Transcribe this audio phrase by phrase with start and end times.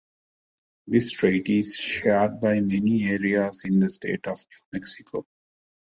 [0.87, 5.27] This trait is shared by many areas in the state of New Mexico.